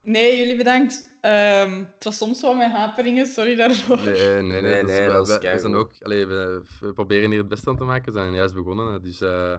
[0.03, 1.11] Nee, jullie bedankt.
[1.21, 3.97] Ehm, het was soms wel met haperingen, sorry daarvoor.
[4.03, 4.83] Nee, nee, nee.
[4.83, 7.77] Nee, dat is- we- we, zijn ook, allee, we, we proberen hier het beste van
[7.77, 8.13] te maken.
[8.13, 9.21] We zijn juist begonnen, dus...
[9.21, 9.55] eh,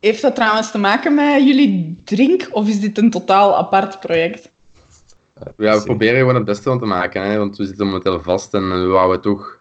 [0.00, 4.52] Heeft dat trouwens te maken met jullie drink of is dit een totaal apart project?
[5.56, 8.54] Ja, we proberen gewoon het beste van te maken, hè, want we zitten momenteel vast
[8.54, 9.60] en we wouden toch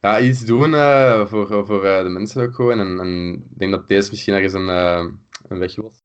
[0.00, 2.80] ja, iets doen eh, voor, voor eh, de mensen ook gewoon.
[2.80, 5.06] En, en ik denk dat deze misschien ergens een, eh,
[5.48, 6.00] een weg was.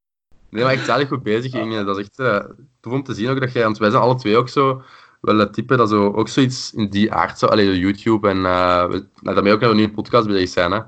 [0.49, 1.83] Nee, maar echt zalig goed bezig, Inge.
[1.83, 2.45] Dat is echt
[2.79, 4.81] tof om te zien ook dat jij, want wij zijn alle twee ook zo
[5.21, 8.85] wel het type dat zo, ook zoiets in die aard zou, allee, YouTube en uh,
[8.85, 10.71] we, nou, daarmee ook dat we nu een podcast bezig zijn.
[10.71, 10.79] Hè.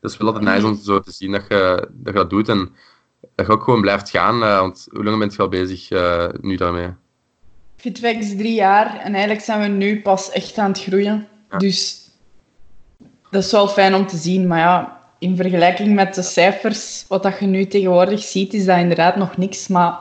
[0.00, 2.74] Dus wel altijd nice om zo te zien dat je dat, je dat doet en
[3.34, 6.28] dat je ook gewoon blijft gaan, eh, want hoe lang ben je al bezig eh,
[6.40, 6.94] nu daarmee?
[7.86, 11.28] Fitvex is drie jaar en eigenlijk zijn we nu pas echt aan het groeien.
[11.50, 11.58] Ja.
[11.58, 12.10] Dus
[13.30, 14.46] dat is wel fijn om te zien.
[14.46, 18.78] Maar ja, in vergelijking met de cijfers, wat dat je nu tegenwoordig ziet, is dat
[18.78, 19.68] inderdaad nog niks.
[19.68, 19.98] Maar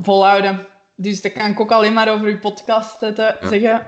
[0.00, 0.66] volhouden.
[0.94, 3.48] Dus dat kan ik ook alleen maar over uw podcast zetten, Ja.
[3.48, 3.86] zeggen.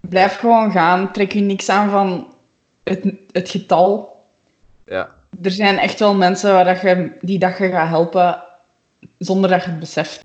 [0.00, 1.12] Blijf gewoon gaan.
[1.12, 2.34] Trek je niks aan van
[2.82, 4.22] het, het getal.
[4.86, 5.14] Ja.
[5.42, 8.42] Er zijn echt wel mensen waar dat je, die dat je gaat helpen
[9.18, 10.22] zonder dat je het beseft.